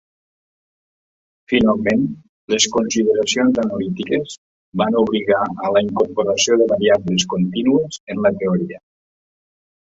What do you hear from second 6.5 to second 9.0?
de variables contínues en la teoria.